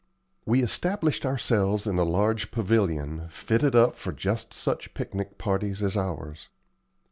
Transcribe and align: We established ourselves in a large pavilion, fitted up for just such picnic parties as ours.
We 0.47 0.63
established 0.63 1.27
ourselves 1.27 1.85
in 1.85 1.99
a 1.99 2.03
large 2.03 2.49
pavilion, 2.49 3.27
fitted 3.29 3.75
up 3.75 3.95
for 3.95 4.11
just 4.11 4.51
such 4.51 4.95
picnic 4.95 5.37
parties 5.37 5.83
as 5.83 5.95
ours. 5.95 6.49